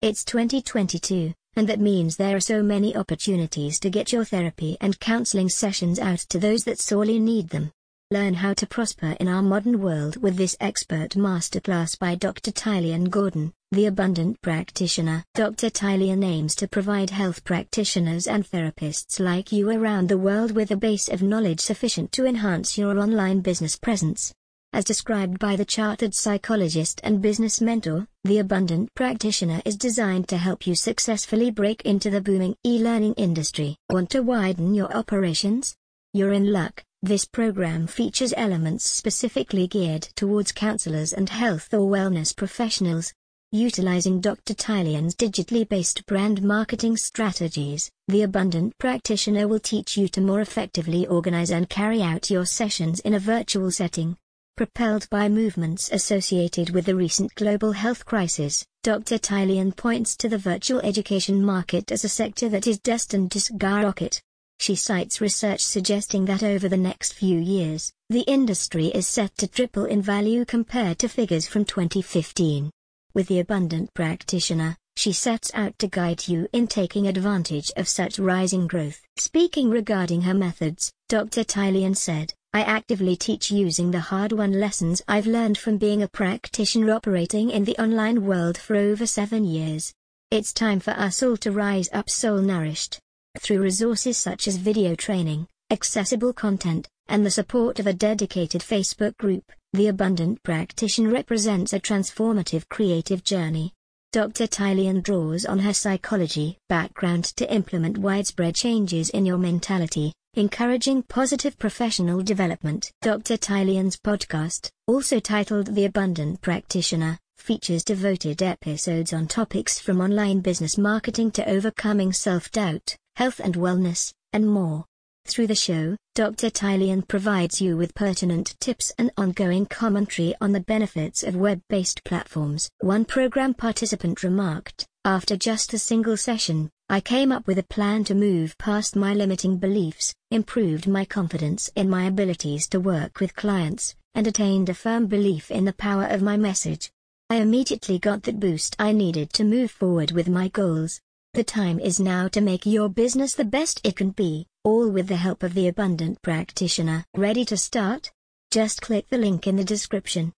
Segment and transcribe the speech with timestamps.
[0.00, 5.00] It's 2022, and that means there are so many opportunities to get your therapy and
[5.00, 7.72] counseling sessions out to those that sorely need them.
[8.12, 12.52] Learn how to prosper in our modern world with this expert masterclass by Dr.
[12.52, 15.24] Tyleon Gordon, the abundant practitioner.
[15.34, 15.68] Dr.
[15.68, 20.76] Tyleon aims to provide health practitioners and therapists like you around the world with a
[20.76, 24.32] base of knowledge sufficient to enhance your online business presence.
[24.72, 30.36] As described by the chartered psychologist and business mentor, the Abundant Practitioner is designed to
[30.36, 33.74] help you successfully break into the booming e-learning industry.
[33.88, 35.74] Want to widen your operations?
[36.12, 36.84] You're in luck.
[37.00, 43.14] This program features elements specifically geared towards counselors and health or wellness professionals.
[43.50, 44.52] Utilizing Dr.
[44.52, 51.06] Tyleon's digitally based brand marketing strategies, the Abundant Practitioner will teach you to more effectively
[51.06, 54.18] organize and carry out your sessions in a virtual setting.
[54.58, 59.16] Propelled by movements associated with the recent global health crisis, Dr.
[59.16, 64.20] Tyleon points to the virtual education market as a sector that is destined to skyrocket.
[64.58, 69.46] She cites research suggesting that over the next few years, the industry is set to
[69.46, 72.68] triple in value compared to figures from 2015.
[73.14, 78.18] With the abundant practitioner, she sets out to guide you in taking advantage of such
[78.18, 79.00] rising growth.
[79.18, 81.44] Speaking regarding her methods, Dr.
[81.44, 86.92] Tyleon said, I actively teach using the hard-won lessons I've learned from being a practitioner
[86.92, 89.92] operating in the online world for over seven years.
[90.30, 92.98] It's time for us all to rise up soul-nourished,
[93.38, 99.14] through resources such as video training, accessible content, and the support of a dedicated Facebook
[99.18, 103.74] group, the Abundant Practitioner represents a transformative creative journey.
[104.12, 104.46] Dr.
[104.46, 111.58] Tyleon draws on her psychology background to implement widespread changes in your mentality, encouraging positive
[111.58, 112.92] professional development.
[113.02, 113.36] Dr.
[113.36, 120.76] Tyleon's podcast, also titled The Abundant Practitioner, features devoted episodes on topics from online business
[120.76, 124.84] marketing to overcoming self-doubt, health and wellness, and more.
[125.26, 126.50] Through the show, Dr.
[126.50, 132.68] Tyleon provides you with pertinent tips and ongoing commentary on the benefits of web-based platforms.
[132.80, 138.04] One program participant remarked, after just a single session, I came up with a plan
[138.04, 143.36] to move past my limiting beliefs, improved my confidence in my abilities to work with
[143.36, 146.90] clients, and attained a firm belief in the power of my message.
[147.28, 150.98] I immediately got that boost I needed to move forward with my goals.
[151.34, 155.08] The time is now to make your business the best it can be, all with
[155.08, 157.04] the help of the Abundant Practitioner.
[157.14, 158.10] Ready to start?
[158.50, 160.32] Just click the link in the description.